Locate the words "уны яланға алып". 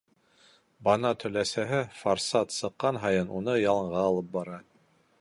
3.41-4.37